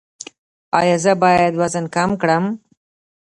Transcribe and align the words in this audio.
ایا 0.79 0.97
زه 1.03 1.13
باید 1.23 1.53
وزن 1.61 1.85
کم 1.95 2.09
کړم؟ 2.21 2.45